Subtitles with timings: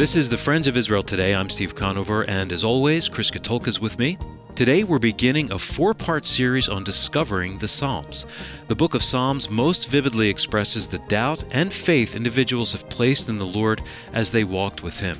[0.00, 1.34] This is the Friends of Israel Today.
[1.34, 4.16] I'm Steve Conover, and as always, Chris Katulka is with me.
[4.54, 8.24] Today, we're beginning a four part series on discovering the Psalms.
[8.68, 13.36] The book of Psalms most vividly expresses the doubt and faith individuals have placed in
[13.36, 13.82] the Lord
[14.14, 15.18] as they walked with Him.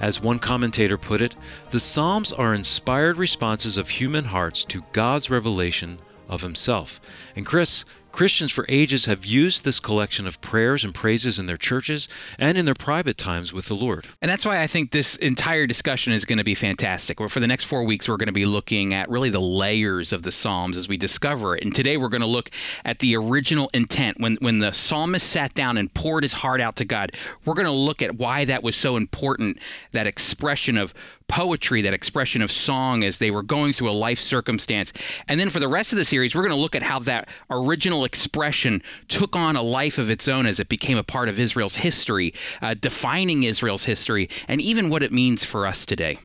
[0.00, 1.34] As one commentator put it,
[1.72, 7.00] the Psalms are inspired responses of human hearts to God's revelation of Himself.
[7.34, 11.56] And Chris, Christians for ages have used this collection of prayers and praises in their
[11.56, 12.08] churches
[12.38, 14.06] and in their private times with the Lord.
[14.20, 17.18] And that's why I think this entire discussion is going to be fantastic.
[17.28, 20.22] For the next four weeks, we're going to be looking at really the layers of
[20.22, 21.62] the Psalms as we discover it.
[21.62, 22.50] And today we're going to look
[22.84, 24.20] at the original intent.
[24.20, 27.12] When, when the psalmist sat down and poured his heart out to God,
[27.44, 29.58] we're going to look at why that was so important,
[29.92, 30.92] that expression of
[31.30, 34.92] poetry, that expression of song as they were going through a life circumstance.
[35.28, 37.28] And then for the rest of the series, we're going to look at how that
[37.48, 41.38] original expression took on a life of its own as it became a part of
[41.38, 46.18] Israel's history, uh, defining Israel's history, and even what it means for us today.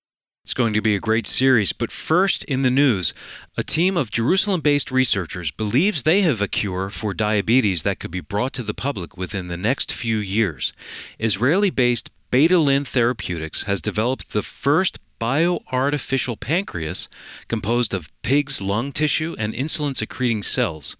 [0.44, 3.16] It's going to be a great series, but first in the news,
[3.58, 8.12] a team of Jerusalem based researchers believes they have a cure for diabetes that could
[8.12, 10.72] be brought to the public within the next few years.
[11.18, 17.08] Israeli based Betalin Therapeutics has developed the first bioartificial pancreas
[17.48, 20.98] composed of pig's lung tissue and insulin secreting cells.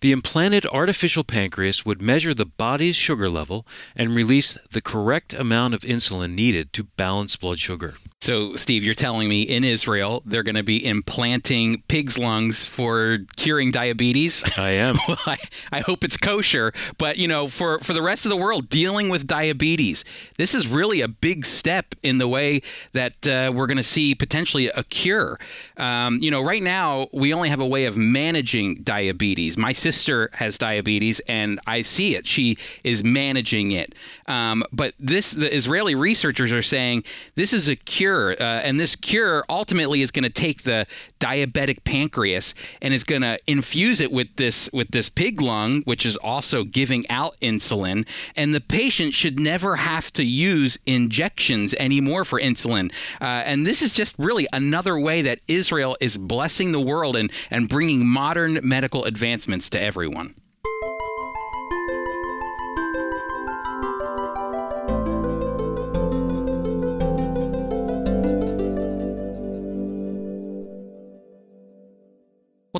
[0.00, 5.74] The implanted artificial pancreas would measure the body's sugar level and release the correct amount
[5.74, 7.94] of insulin needed to balance blood sugar.
[8.22, 13.18] So, Steve, you're telling me in Israel they're going to be implanting pig's lungs for
[13.36, 14.44] curing diabetes?
[14.56, 14.96] I am.
[15.08, 15.38] well, I,
[15.72, 16.72] I hope it's kosher.
[16.98, 20.04] But, you know, for, for the rest of the world dealing with diabetes,
[20.36, 22.62] this is really a big step in the way
[22.92, 25.40] that uh, we're going to see potentially a cure.
[25.76, 29.58] Um, you know, right now, we only have a way of managing diabetes.
[29.58, 32.28] My sister has diabetes, and I see it.
[32.28, 33.96] She is managing it.
[34.28, 37.02] Um, but this, the Israeli researchers are saying
[37.34, 40.86] this is a cure cure, uh, and this cure ultimately is going to take the
[41.20, 46.04] diabetic pancreas and is going to infuse it with this with this pig lung, which
[46.04, 48.06] is also giving out insulin,
[48.36, 52.92] and the patient should never have to use injections anymore for insulin.
[53.20, 57.30] Uh, and this is just really another way that Israel is blessing the world and
[57.50, 60.34] and bringing modern medical advancements to everyone.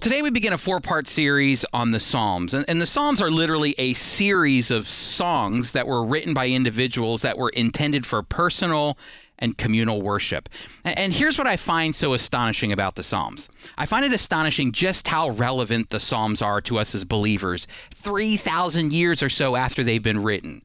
[0.02, 2.54] Today we begin a four part series on the Psalms.
[2.54, 7.22] And, and, the Psalms are literally a series of songs that were written by individuals
[7.22, 8.98] that were intended for personal
[9.38, 10.48] and communal worship.
[10.82, 13.48] And, and here's what I find so astonishing about the Psalms
[13.78, 18.92] I find it astonishing just how relevant the Psalms are to us as believers 3,000
[18.92, 20.62] years or so after they've been written.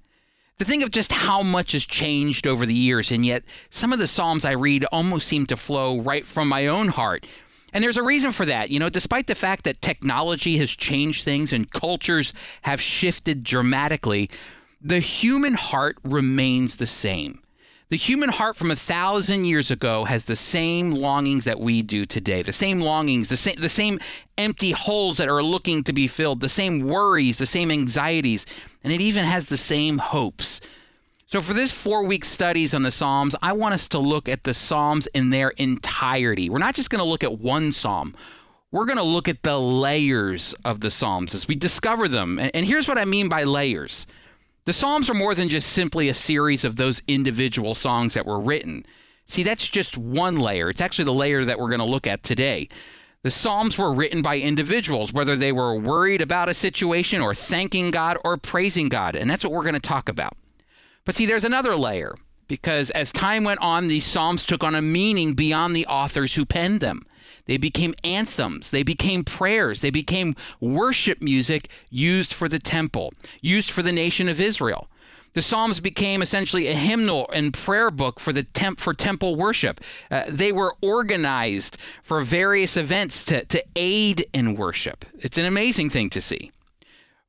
[0.57, 3.99] To think of just how much has changed over the years, and yet some of
[3.99, 7.27] the Psalms I read almost seem to flow right from my own heart
[7.77, 8.71] and there's a reason for that.
[8.71, 12.33] You know, despite the fact that technology has changed things and cultures
[12.63, 14.31] have shifted dramatically,
[14.81, 17.39] the human heart remains the same.
[17.89, 22.03] The human heart from a thousand years ago has the same longings that we do
[22.03, 23.99] today, the same longings, the same, the same
[24.39, 28.47] empty holes that are looking to be filled, the same worries, the same anxieties,
[28.83, 30.61] and it even has the same hopes.
[31.29, 34.43] So, for this four week studies on the Psalms, I want us to look at
[34.43, 36.49] the Psalms in their entirety.
[36.49, 38.15] We're not just going to look at one Psalm,
[38.71, 42.39] we're going to look at the layers of the Psalms as we discover them.
[42.39, 44.07] And here's what I mean by layers
[44.63, 48.39] the Psalms are more than just simply a series of those individual songs that were
[48.39, 48.85] written.
[49.25, 50.69] See, that's just one layer.
[50.69, 52.69] It's actually the layer that we're going to look at today.
[53.23, 57.91] The Psalms were written by individuals, whether they were worried about a situation or thanking
[57.91, 59.17] God or praising God.
[59.17, 60.37] And that's what we're going to talk about.
[61.07, 62.15] But see, there's another layer
[62.49, 66.45] because as time went on, these psalms took on a meaning beyond the authors who
[66.45, 67.05] penned them.
[67.45, 73.71] They became anthems, they became prayers, they became worship music used for the temple, used
[73.71, 74.89] for the nation of Israel.
[75.33, 79.79] The Psalms became essentially a hymnal and prayer book for the temp for temple worship.
[80.11, 85.05] Uh, they were organized for various events to, to aid in worship.
[85.19, 86.51] It's an amazing thing to see.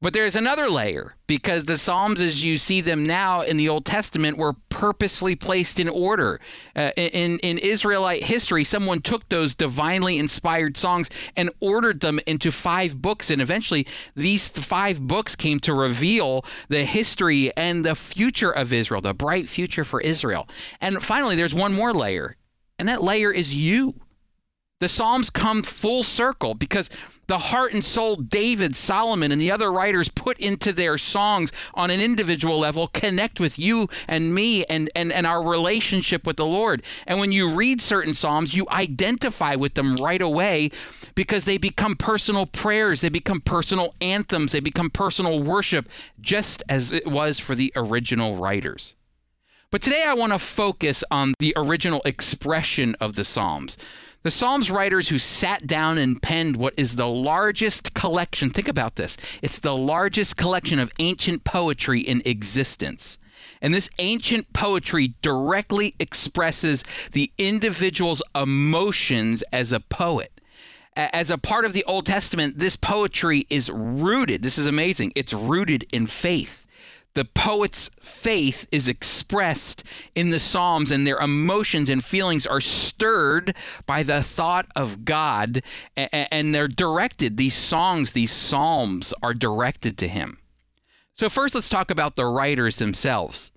[0.00, 3.84] But there's another layer because the Psalms, as you see them now in the Old
[3.84, 6.40] Testament, were purposefully placed in order.
[6.76, 12.52] Uh, in, in Israelite history, someone took those divinely inspired songs and ordered them into
[12.52, 13.28] five books.
[13.28, 19.00] And eventually, these five books came to reveal the history and the future of Israel,
[19.00, 20.48] the bright future for Israel.
[20.80, 22.36] And finally, there's one more layer,
[22.78, 23.96] and that layer is you.
[24.78, 26.88] The Psalms come full circle because
[27.28, 31.90] the heart and soul David, Solomon, and the other writers put into their songs on
[31.90, 36.46] an individual level connect with you and me and, and, and our relationship with the
[36.46, 36.82] Lord.
[37.06, 40.70] And when you read certain Psalms, you identify with them right away
[41.14, 45.88] because they become personal prayers, they become personal anthems, they become personal worship,
[46.20, 48.94] just as it was for the original writers.
[49.70, 53.76] But today I want to focus on the original expression of the Psalms.
[54.24, 58.96] The Psalms writers who sat down and penned what is the largest collection, think about
[58.96, 63.18] this, it's the largest collection of ancient poetry in existence.
[63.62, 66.82] And this ancient poetry directly expresses
[67.12, 70.32] the individual's emotions as a poet.
[70.96, 75.32] As a part of the Old Testament, this poetry is rooted, this is amazing, it's
[75.32, 76.66] rooted in faith
[77.18, 79.82] the poet's faith is expressed
[80.14, 83.56] in the Psalms, and their emotions and feelings are stirred
[83.86, 85.64] by the thought of God,
[85.96, 87.36] and they're directed.
[87.36, 90.38] These songs, these Psalms are directed to Him.
[91.14, 93.50] So, first, let's talk about the writers themselves.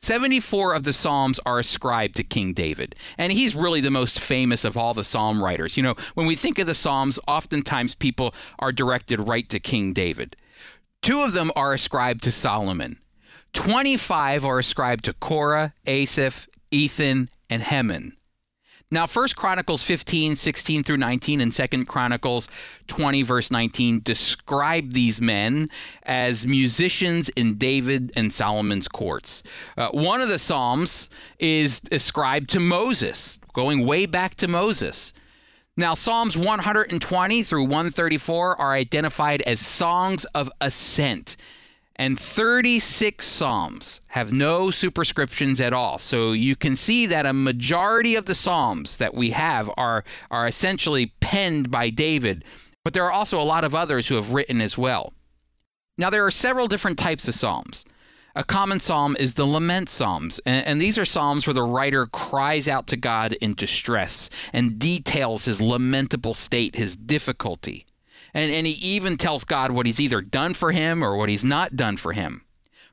[0.00, 4.64] 74 of the Psalms are ascribed to King David, and he's really the most famous
[4.64, 5.76] of all the Psalm writers.
[5.76, 9.92] You know, when we think of the Psalms, oftentimes people are directed right to King
[9.92, 10.34] David.
[11.02, 12.98] Two of them are ascribed to Solomon.
[13.52, 18.18] 25 are ascribed to Korah, Asaph, Ethan, and Heman.
[18.90, 22.48] Now, 1 Chronicles 15, 16 through 19, and 2 Chronicles
[22.86, 25.68] 20, verse 19 describe these men
[26.04, 29.42] as musicians in David and Solomon's courts.
[29.76, 35.12] Uh, one of the Psalms is ascribed to Moses, going way back to Moses.
[35.78, 41.36] Now, Psalms 120 through 134 are identified as songs of ascent,
[41.94, 46.00] and 36 Psalms have no superscriptions at all.
[46.00, 50.02] So you can see that a majority of the Psalms that we have are,
[50.32, 52.42] are essentially penned by David,
[52.82, 55.12] but there are also a lot of others who have written as well.
[55.96, 57.84] Now, there are several different types of Psalms.
[58.34, 62.06] A common psalm is the lament psalms, and, and, these are psalms where the writer
[62.06, 67.86] cries out to God in distress and details his lamentable state, his difficulty.
[68.34, 71.44] And, and he even tells God what he's either done for him or what he's
[71.44, 72.42] not done for him.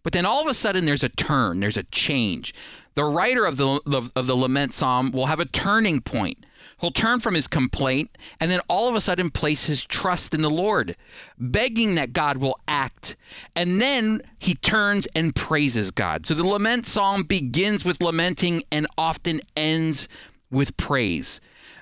[0.02, 2.54] But then all of a sudden, there's a turn, there's a change.
[2.94, 3.82] The writer of the,
[4.16, 6.46] of the lament psalm will have a turning point
[6.86, 10.44] He'll turn from his complaint and then all of a sudden place his trust in
[10.44, 10.96] the Lord,
[11.36, 13.16] begging that God will act.
[13.56, 16.28] And then he turns and praises God.
[16.28, 20.08] So the lament psalm begins with lamenting and often ends
[20.52, 21.42] with praise.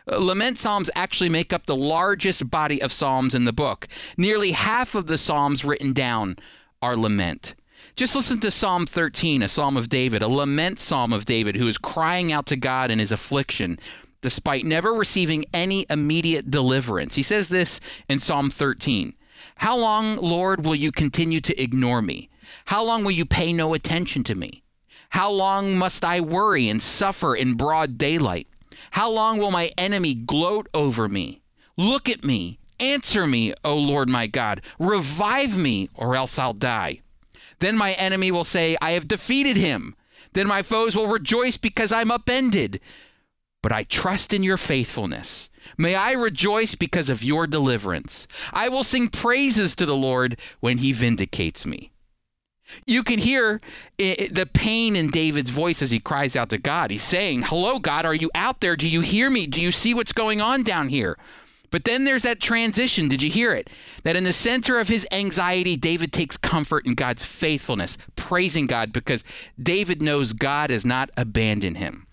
[0.09, 3.89] Uh, lament psalms actually make up the largest body of psalms in the book.
[4.15, 6.37] Nearly half of the psalms written down
[6.81, 7.55] are lament.
[7.97, 11.67] Just listen to Psalm 13, a psalm of David, a lament psalm of David who
[11.67, 13.77] is crying out to God in his affliction
[14.23, 17.13] despite never receiving any immediate deliverance.
[17.13, 17.79] He says this
[18.09, 19.13] in Psalm 13
[19.57, 22.29] How long, Lord, will you continue to ignore me?
[22.65, 24.63] How long will you pay no attention to me?
[25.09, 28.47] How long must I worry and suffer in broad daylight?
[28.91, 31.41] How long will my enemy gloat over me?
[31.77, 32.57] Look at me.
[32.79, 34.61] Answer me, O Lord my God.
[34.79, 37.01] Revive me, or else I'll die.
[37.59, 39.95] Then my enemy will say, I have defeated him.
[40.33, 42.79] Then my foes will rejoice because I'm upended
[43.63, 45.49] but I trust in your faithfulness.
[45.77, 48.27] May I rejoice because of your deliverance.
[48.51, 51.91] I will sing praises to the Lord when he vindicates me.
[52.85, 53.61] You can hear
[53.97, 56.91] the pain in David's voice as he cries out to God.
[56.91, 58.75] He's saying, Hello, God, are you out there?
[58.75, 59.47] Do you hear me?
[59.47, 61.17] Do you see what's going on down here?
[61.71, 63.07] But then there's that transition.
[63.07, 63.69] Did you hear it?
[64.03, 68.93] That in the center of his anxiety, David takes comfort in God's faithfulness, praising God
[68.93, 69.23] because
[69.61, 72.07] David knows God has not abandoned him.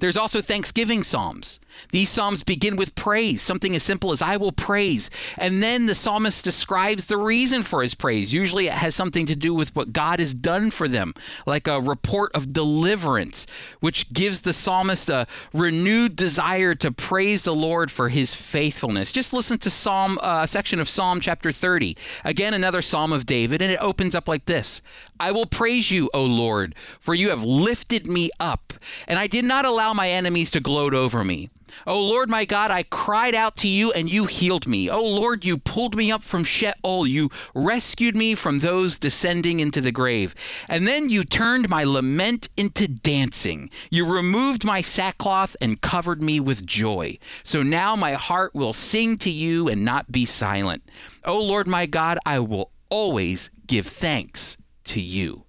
[0.00, 1.60] There's also Thanksgiving Psalms.
[1.90, 5.10] These Psalms begin with praise, something as simple as, I will praise.
[5.38, 8.32] And then the psalmist describes the reason for his praise.
[8.32, 11.14] Usually it has something to do with what God has done for them,
[11.46, 13.46] like a report of deliverance,
[13.80, 19.12] which gives the psalmist a renewed desire to praise the Lord for his faithfulness.
[19.12, 21.96] Just listen to Psalm, uh, a section of Psalm chapter 30.
[22.24, 24.82] Again, another Psalm of David, and it opens up like this
[25.22, 28.72] I will praise you, O Lord, for you have lifted me up,
[29.06, 31.48] and I did not allow my enemies to gloat over me.
[31.86, 34.90] O Lord my God, I cried out to you and you healed me.
[34.90, 37.06] O Lord, you pulled me up from Sheol.
[37.06, 40.34] You rescued me from those descending into the grave.
[40.68, 43.70] And then you turned my lament into dancing.
[43.90, 47.16] You removed my sackcloth and covered me with joy.
[47.44, 50.82] So now my heart will sing to you and not be silent.
[51.24, 55.44] O Lord my God, I will always give thanks to you.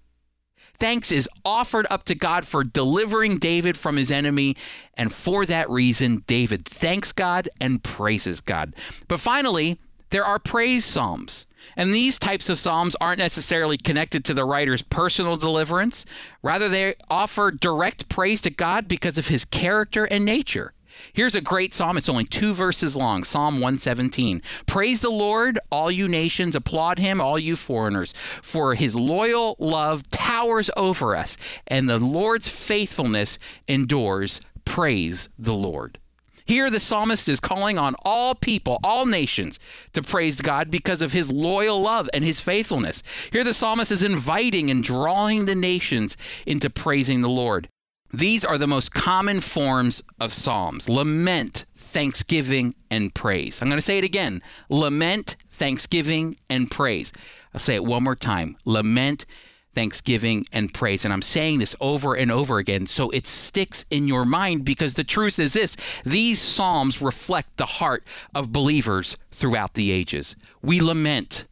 [0.79, 4.57] Thanks is offered up to God for delivering David from his enemy.
[4.95, 8.75] And for that reason, David thanks God and praises God.
[9.07, 11.47] But finally, there are praise psalms.
[11.77, 16.05] And these types of psalms aren't necessarily connected to the writer's personal deliverance.
[16.41, 20.73] Rather, they offer direct praise to God because of his character and nature.
[21.13, 21.97] Here's a great psalm.
[21.97, 24.41] It's only two verses long Psalm 117.
[24.65, 26.55] Praise the Lord, all you nations.
[26.55, 28.13] Applaud him, all you foreigners.
[28.41, 34.41] For his loyal love towers over us, and the Lord's faithfulness endures.
[34.65, 35.99] Praise the Lord.
[36.45, 39.59] Here, the psalmist is calling on all people, all nations,
[39.93, 43.01] to praise God because of his loyal love and his faithfulness.
[43.31, 47.69] Here, the psalmist is inviting and drawing the nations into praising the Lord.
[48.13, 53.59] These are the most common forms of psalms lament, thanksgiving, and praise.
[53.59, 57.11] I'm going to say it again lament, thanksgiving, and praise.
[57.55, 59.25] I'll say it one more time lament,
[59.73, 61.05] thanksgiving, and praise.
[61.05, 64.93] And I'm saying this over and over again so it sticks in your mind because
[64.93, 68.05] the truth is this these psalms reflect the heart
[68.35, 70.35] of believers throughout the ages.
[70.61, 71.47] We lament,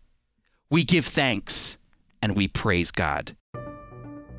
[0.70, 1.80] we give thanks,
[2.22, 3.36] and we praise God.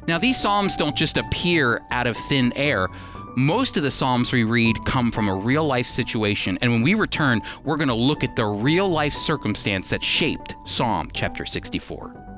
[0.09, 2.89] Now, these Psalms don't just appear out of thin air.
[3.37, 6.95] Most of the Psalms we read come from a real life situation, and when we
[6.95, 12.32] return, we're going to look at the real life circumstance that shaped Psalm chapter 64.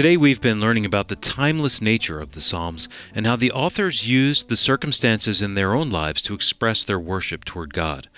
[0.00, 4.08] Today we've been learning about the timeless nature of the Psalms and how the authors
[4.08, 8.08] used the circumstances in their own lives to express their worship toward God.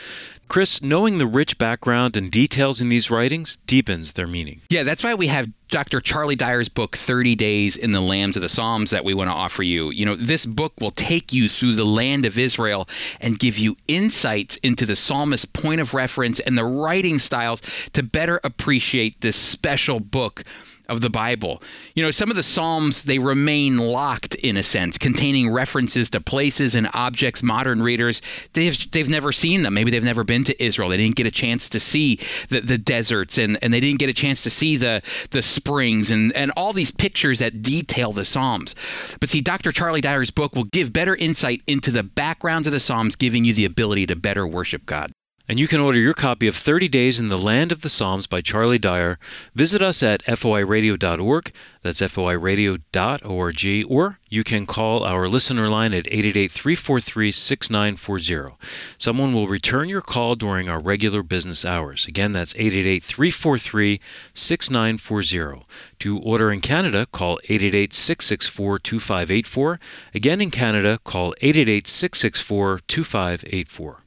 [0.47, 4.61] Chris, knowing the rich background and details in these writings deepens their meaning.
[4.71, 6.01] Yeah, that's why we have Dr.
[6.01, 9.35] Charlie Dyer's book, 30 Days in the Lands of the Psalms, that we want to
[9.35, 9.91] offer you.
[9.91, 12.89] You know, this book will take you through the land of Israel
[13.21, 17.61] and give you insights into the psalmist's point of reference and the writing styles
[17.95, 20.45] to better appreciate this special book
[20.93, 21.63] of the Bible.
[21.95, 26.21] You know, some of the Psalms, they remain locked in a sense, containing references to
[26.21, 28.21] places and objects modern readers,
[28.53, 29.75] they've, they've never seen them.
[29.75, 30.91] Maybe they've never been to Israel.
[30.91, 32.17] They didn't get a chance to see
[32.51, 36.11] the, the deserts and, and they didn't get a chance to see the, the springs
[36.11, 38.75] and, and all these pictures that detail the Psalms.
[39.19, 39.73] But see, Dr.
[39.73, 43.55] Charlie Dyer's book will give better insight into the backgrounds of the Psalms, giving you
[43.55, 45.13] the ability to better worship God.
[45.49, 48.29] And you can order your copy of 30 Days in the Land of the Psalms
[48.29, 49.19] by Charlie Dyer.
[49.57, 51.53] Visit us at foiradio.org.
[51.83, 53.91] That's foiradio.org.
[53.91, 58.57] Or you can call our listener line at 888 343 6940.
[58.99, 62.07] Someone will return your call during our regular business hours.
[62.07, 64.01] Again, that's 888 343
[64.33, 65.67] 6940.
[65.99, 69.81] To order in Canada, call 888 664 2584.
[70.15, 74.01] Again, in Canada, call 888 664 2584.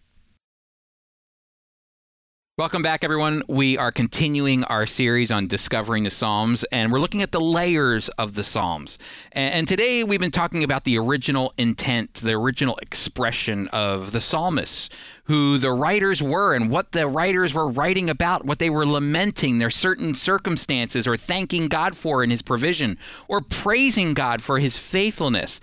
[2.58, 3.44] Welcome back, everyone.
[3.50, 8.08] We are continuing our series on discovering the Psalms, and we're looking at the layers
[8.08, 8.98] of the Psalms.
[9.34, 14.90] And today we've been talking about the original intent, the original expression of the psalmists,
[15.26, 19.58] who the writers were, and what the writers were writing about, what they were lamenting,
[19.58, 22.98] their certain circumstances, or thanking God for in His provision,
[23.28, 25.60] or praising God for His faithfulness.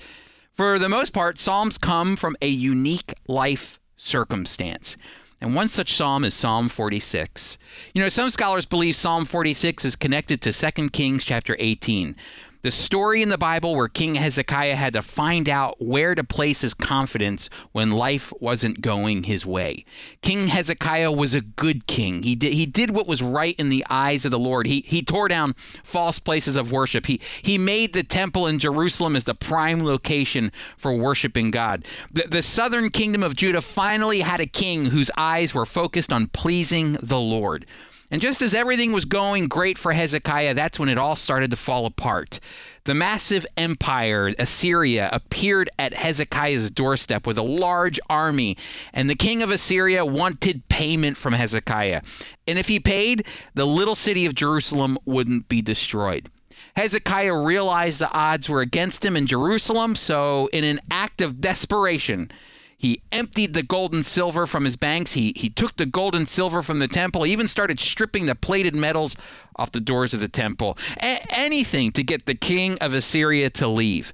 [0.53, 4.99] For the most part, Psalms come from a unique life circumstance.
[5.43, 7.59] And one such psalm is Psalm 46.
[7.95, 12.15] You know, some scholars believe Psalm 46 is connected to 2 Kings chapter 18
[12.63, 16.61] the story in the Bible where King Hezekiah had to find out where to place
[16.61, 19.85] his confidence when life wasn't going his way.
[20.23, 22.23] King Hezekiah was a good king.
[22.23, 24.67] He did he did what was right in the eyes of the Lord.
[24.67, 27.07] He he tore down false places of worship.
[27.07, 31.85] He he made the temple in Jerusalem as the prime location for worshiping God.
[32.13, 36.29] The, the southern kingdom of Judah finally had a king whose eyes were focused on
[36.29, 37.67] pleasing the Lord.
[38.13, 41.57] And just as everything was going great for Hezekiah, that's when it all started to
[41.57, 42.41] fall apart.
[42.85, 48.59] The massive empire, Assyria, appeared at Hezekiah's doorstep with a large army,
[48.93, 52.03] and the king of Assyria wanted payment from Hezekiah.
[52.47, 56.29] And if he paid, the little city of Jerusalem wouldn't be destroyed.
[56.77, 62.31] Hezekiah realized the odds were against him in Jerusalem, so in an act of desperation,
[62.83, 65.13] he emptied the gold and silver from his banks.
[65.13, 67.23] He, he took the gold and silver from the temple.
[67.23, 69.15] He even started stripping the plated metals
[69.55, 70.77] off the doors of the temple.
[71.01, 74.13] A- anything to get the king of Assyria to leave.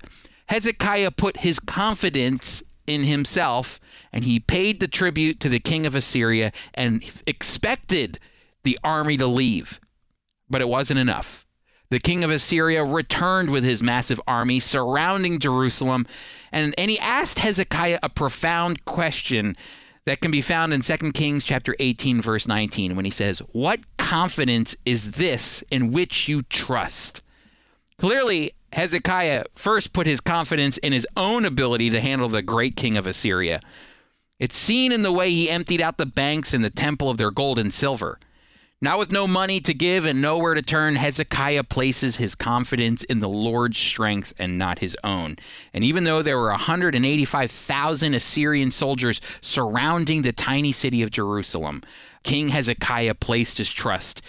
[0.51, 3.81] Hezekiah put his confidence in himself
[4.13, 8.19] and he paid the tribute to the king of Assyria and expected
[8.65, 9.81] the army to leave.
[10.51, 11.47] But it wasn't enough.
[11.91, 16.07] The king of Assyria returned with his massive army surrounding Jerusalem,
[16.53, 19.57] and, and he asked Hezekiah a profound question
[20.05, 23.81] that can be found in 2 Kings chapter 18 verse 19 when he says, "What
[23.97, 27.23] confidence is this in which you trust?"
[27.99, 32.97] Clearly, Hezekiah first put his confidence in his own ability to handle the great king
[32.97, 33.61] of Assyria.
[34.39, 37.31] It's seen in the way he emptied out the banks in the temple of their
[37.31, 38.19] gold and silver.
[38.81, 43.19] Now, with no money to give and nowhere to turn, Hezekiah places his confidence in
[43.19, 45.35] the Lord's strength and not his own.
[45.75, 51.83] And even though there were 185,000 Assyrian soldiers surrounding the tiny city of Jerusalem,
[52.23, 54.23] King Hezekiah placed his trust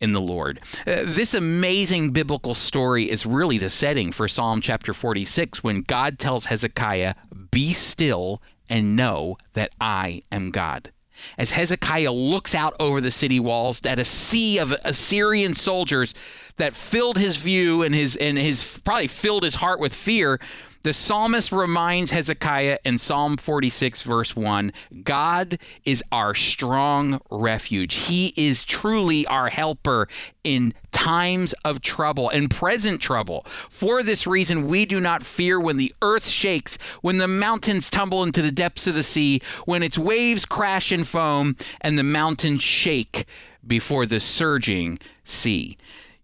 [0.00, 0.60] in the Lord.
[0.86, 6.20] Uh, this amazing biblical story is really the setting for Psalm chapter 46 when God
[6.20, 7.16] tells Hezekiah,
[7.50, 10.92] Be still and know that I am God
[11.38, 16.14] as Hezekiah looks out over the city walls at a sea of Assyrian soldiers
[16.56, 20.38] that filled his view and his and his probably filled his heart with fear
[20.86, 27.94] the psalmist reminds Hezekiah in Psalm 46, verse 1 God is our strong refuge.
[27.94, 30.06] He is truly our helper
[30.44, 33.42] in times of trouble and present trouble.
[33.68, 38.22] For this reason, we do not fear when the earth shakes, when the mountains tumble
[38.22, 42.62] into the depths of the sea, when its waves crash and foam, and the mountains
[42.62, 43.26] shake
[43.66, 45.76] before the surging sea.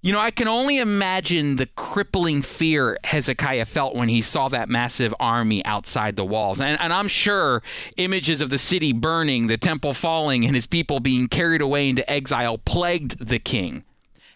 [0.05, 4.69] You know, I can only imagine the crippling fear Hezekiah felt when he saw that
[4.69, 6.61] massive army outside the walls.
[6.61, 7.63] And, and, I'm sure
[7.97, 12.11] images of the city burning, the temple falling, and his people being carried away into
[12.11, 13.85] exile plagued the king.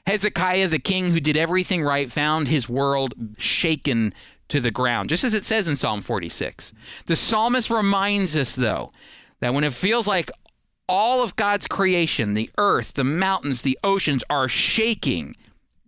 [0.07, 4.15] Hezekiah, the king who did everything right, found his world shaken
[4.49, 6.73] to the ground, just as it says in Psalm 46.
[7.07, 8.93] The psalmist reminds us, though,
[9.41, 10.31] that when it feels like
[10.89, 15.35] all of God's creation, the earth, the mountains, the oceans are shaking,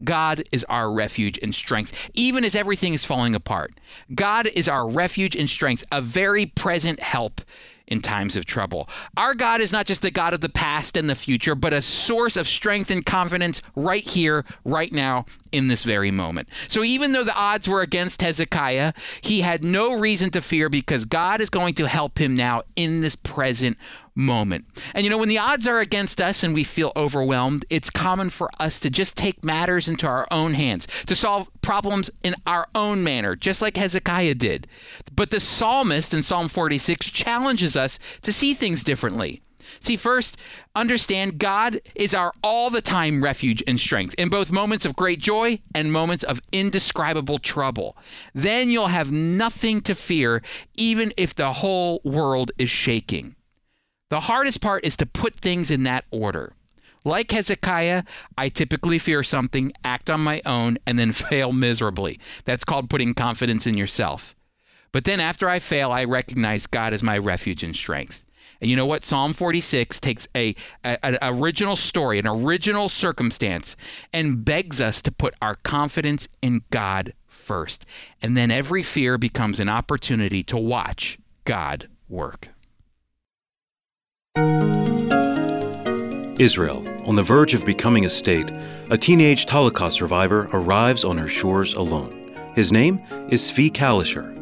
[0.04, 3.72] God is our refuge and strength, even as everything is falling apart.
[4.14, 7.40] God is our refuge and strength, a very present help
[7.88, 8.88] in times of trouble.
[9.16, 11.82] Our God is not just a God of the past and the future, but a
[11.82, 16.48] source of strength and confidence right here, right now, in this very moment.
[16.68, 21.06] So even though the odds were against Hezekiah, he had no reason to fear because
[21.06, 23.78] God is going to help him now in this present
[24.18, 24.66] moment.
[24.94, 28.28] And you know, when the odds are against us and we feel overwhelmed, it's common
[28.28, 32.66] for us to just take matters into our own hands, to solve problems in our
[32.74, 34.66] own manner, just like Hezekiah did.
[35.14, 39.40] But the psalmist in Psalm 46 challenges us to see things differently.
[39.80, 40.36] See, first,
[40.74, 45.20] understand God is our all the time refuge and strength in both moments of great
[45.20, 47.96] joy and moments of indescribable trouble.
[48.34, 50.42] Then you'll have nothing to fear,
[50.76, 53.34] even if the whole world is shaking.
[54.10, 56.54] The hardest part is to put things in that order.
[57.04, 58.04] Like Hezekiah,
[58.36, 62.18] I typically fear something, act on my own, and then fail miserably.
[62.44, 64.34] That's called putting confidence in yourself.
[64.92, 68.24] But then after I fail, I recognize God as my refuge and strength.
[68.60, 69.04] And you know what?
[69.04, 73.76] Psalm 46 takes a, a, an original story, an original circumstance,
[74.12, 77.86] and begs us to put our confidence in God first.
[78.20, 82.48] And then every fear becomes an opportunity to watch God work.
[86.38, 88.50] Israel, on the verge of becoming a state,
[88.90, 92.32] a teenage Holocaust survivor arrives on her shores alone.
[92.54, 94.34] His name is Zvi Kalisher.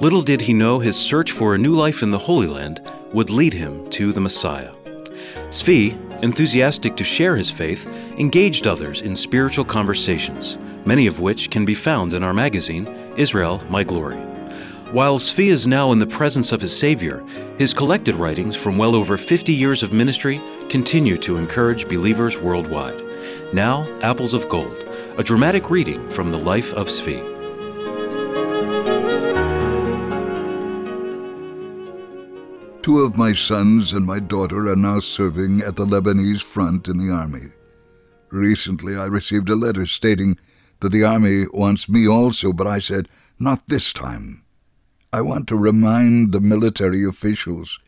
[0.00, 2.80] Little did he know his search for a new life in the Holy Land
[3.12, 4.72] would lead him to the Messiah.
[5.50, 7.86] Zvi, enthusiastic to share his faith,
[8.18, 13.62] engaged others in spiritual conversations, many of which can be found in our magazine, Israel
[13.70, 14.27] My Glory.
[14.92, 17.22] While Zvi is now in the presence of his Savior,
[17.58, 23.02] his collected writings from well over 50 years of ministry continue to encourage believers worldwide.
[23.52, 24.74] Now, Apples of Gold,
[25.18, 27.18] a dramatic reading from the life of Zvi.
[32.82, 36.96] Two of my sons and my daughter are now serving at the Lebanese front in
[36.96, 37.48] the army.
[38.30, 40.38] Recently, I received a letter stating
[40.80, 43.06] that the army wants me also, but I said,
[43.38, 44.44] not this time.
[45.10, 47.78] I want to remind the military officials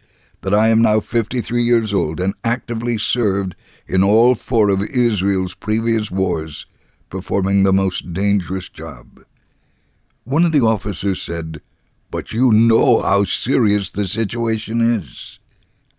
[0.41, 3.55] that I am now 53 years old and actively served
[3.87, 6.65] in all four of Israel's previous wars,
[7.11, 9.23] performing the most dangerous job.
[10.25, 11.61] One of the officers said,
[12.11, 15.41] But you know how serious the situation is.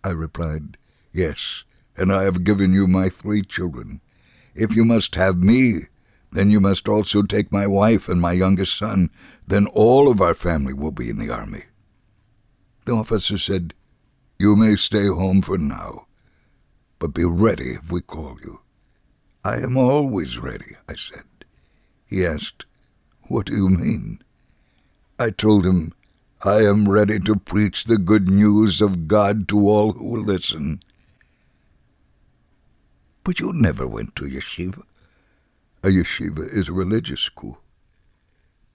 [0.02, 0.76] I replied,
[1.12, 1.62] Yes,
[1.96, 4.00] and I have given you my three children.
[4.56, 5.82] If you must have me,
[6.32, 9.10] then you must also take my wife and my youngest son.
[9.46, 11.64] Then all of our family will be in the army.
[12.86, 13.74] The officer said,
[14.38, 16.06] You may stay home for now.
[16.98, 18.60] but be ready if we call you.
[19.44, 21.24] I am always ready, I said.
[22.06, 22.64] He asked,
[23.22, 24.20] What do you mean?
[25.18, 25.92] I told him,
[26.44, 30.78] I am ready to preach the good news of God to all who will listen.
[33.24, 34.84] But you never went to yeshiva.
[35.82, 37.60] A yeshiva is a religious school.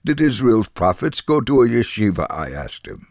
[0.04, 2.26] Did Israel's prophets go to a yeshiva?
[2.30, 3.06] I asked him.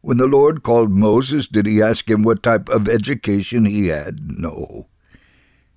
[0.00, 4.38] When the Lord called Moses, did he ask him what type of education he had?
[4.38, 4.88] No.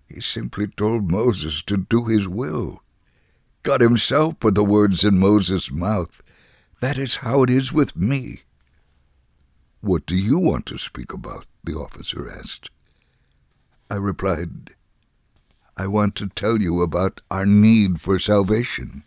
[0.09, 2.81] He simply told Moses to do his will.
[3.63, 6.21] God himself put the words in Moses' mouth.
[6.81, 8.41] That is how it is with me.
[9.81, 11.45] What do you want to speak about?
[11.63, 12.71] the officer asked.
[13.91, 14.75] I replied,
[15.79, 19.03] I want to tell you about our need for salvation.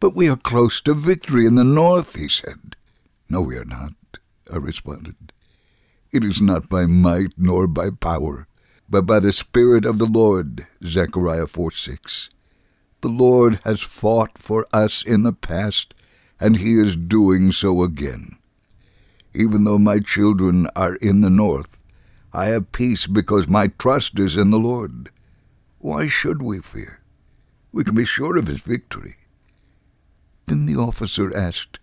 [0.00, 2.74] But we are close to victory in the north, he said.
[3.30, 3.94] No, we are not,
[4.52, 5.32] I responded.
[6.10, 8.48] It is not by might nor by power,
[8.90, 12.30] but by the Spirit of the Lord, Zechariah 4 6.
[13.02, 15.94] The Lord has fought for us in the past,
[16.40, 18.30] and he is doing so again.
[19.32, 21.76] Even though my children are in the north,
[22.32, 25.10] I have peace because my trust is in the Lord.
[25.86, 26.98] Why should we fear?
[27.70, 29.18] We can be sure of his victory.
[30.46, 31.78] Then the officer asked,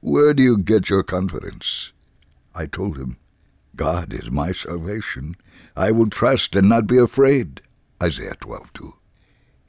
[0.00, 1.92] Where do you get your confidence?
[2.54, 3.18] I told him,
[3.76, 5.36] God is my salvation.
[5.76, 7.60] I will trust and not be afraid.
[8.02, 8.94] Isaiah 12:2.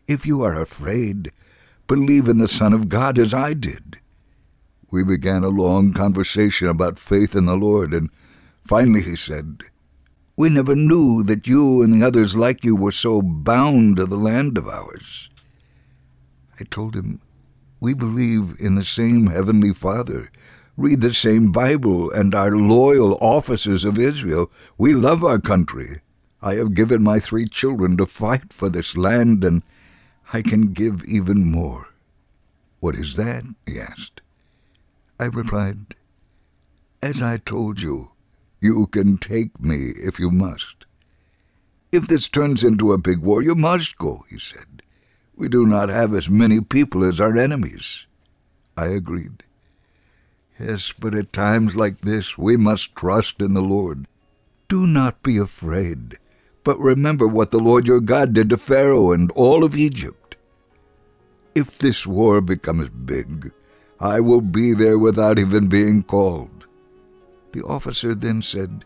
[0.08, 1.34] If you are afraid,
[1.86, 3.98] believe in the Son of God as I did.
[4.90, 8.10] We began a long conversation about faith in the Lord, and
[8.66, 9.64] finally he said,
[10.38, 14.18] We never knew that you and the others like you were so bound to the
[14.18, 15.30] land of ours.
[16.60, 17.22] I told him,
[17.80, 20.30] We believe in the same Heavenly Father,
[20.76, 24.52] read the same Bible, and are loyal officers of Israel.
[24.78, 26.02] We love our country.
[26.42, 29.64] I have given my three children to fight for this land, and
[30.34, 31.88] I can give even more.
[32.82, 33.46] What is that?
[33.66, 34.22] he asked.
[35.18, 35.96] I replied,
[37.02, 38.12] As I told you,
[38.62, 40.86] you can take me if you must.
[41.92, 44.82] If this turns into a big war, you must go, he said.
[45.36, 48.08] We do not have as many people as our enemies.
[48.78, 49.44] I agreed.
[50.60, 54.06] Yes, but at times like this we must trust in the Lord.
[54.68, 56.18] Do not be afraid,
[56.64, 60.38] but remember what the Lord your God did to Pharaoh and all of Egypt.
[61.54, 63.52] If this war becomes big,
[64.00, 66.68] I will be there without even being called.
[67.56, 68.84] The officer then said,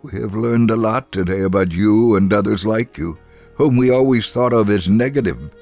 [0.00, 3.18] We have learned a lot today about you and others like you,
[3.56, 5.54] whom we always thought of as negative,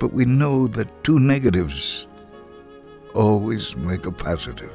[0.00, 2.06] but we know that two negatives
[3.14, 4.74] always make a positive.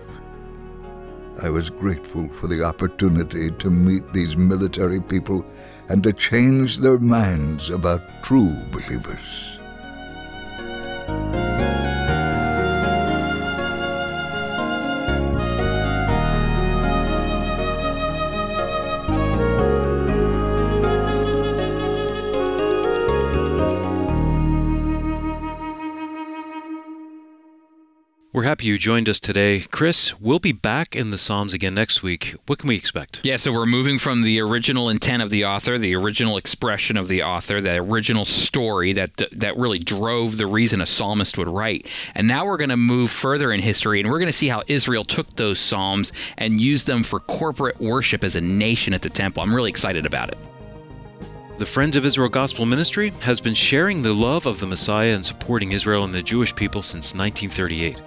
[1.42, 5.44] I was grateful for the opportunity to meet these military people
[5.90, 9.60] and to change their minds about true believers.
[28.34, 29.60] We're happy you joined us today.
[29.60, 32.34] Chris, we'll be back in the Psalms again next week.
[32.48, 33.22] What can we expect?
[33.24, 37.10] Yeah, so we're moving from the original intent of the author, the original expression of
[37.10, 41.88] the author, the original story that that really drove the reason a psalmist would write.
[42.16, 44.64] And now we're going to move further in history and we're going to see how
[44.66, 49.12] Israel took those psalms and used them for corporate worship as a nation at the
[49.12, 49.44] temple.
[49.44, 50.40] I'm really excited about it.
[51.60, 55.24] The Friends of Israel Gospel Ministry has been sharing the love of the Messiah and
[55.24, 58.02] supporting Israel and the Jewish people since 1938.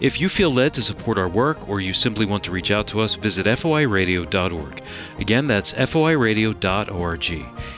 [0.00, 2.88] If you feel led to support our work or you simply want to reach out
[2.88, 4.82] to us, visit foiradio.org.
[5.20, 7.30] Again, that's foiradio.org.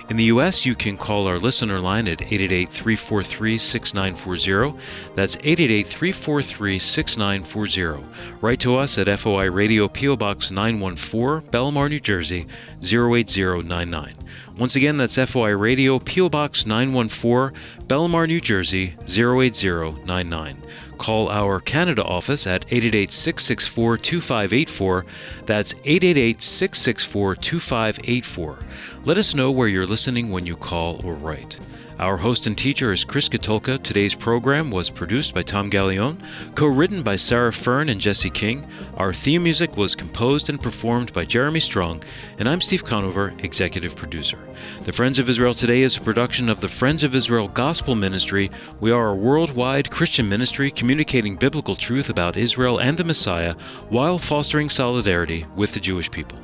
[0.09, 4.79] In the U.S., you can call our listener line at 888 343 6940.
[5.15, 8.05] That's 888 343 6940.
[8.41, 12.47] Write to us at FOI Radio PO Box 914, Bellmawr, New Jersey
[12.83, 14.15] 08099.
[14.63, 16.29] Once again, that's FOI Radio, P.O.
[16.29, 20.63] Box 914, Bellmawr, New Jersey 08099.
[20.99, 25.07] Call our Canada office at 888 664 2584.
[25.47, 28.59] That's 888 664 2584.
[29.05, 31.59] Let us know where you're listening when you call or write.
[32.03, 33.81] Our host and teacher is Chris Katulka.
[33.81, 36.19] Today's program was produced by Tom Gallione,
[36.57, 38.67] co written by Sarah Fern and Jesse King.
[38.97, 42.03] Our theme music was composed and performed by Jeremy Strong,
[42.41, 44.41] and I'm Steve Conover, executive producer.
[44.83, 48.51] The Friends of Israel Today is a production of the Friends of Israel Gospel Ministry.
[48.81, 53.55] We are a worldwide Christian ministry communicating biblical truth about Israel and the Messiah
[53.91, 56.42] while fostering solidarity with the Jewish people.